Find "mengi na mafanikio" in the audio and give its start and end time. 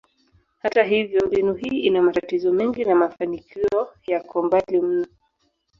2.53-3.89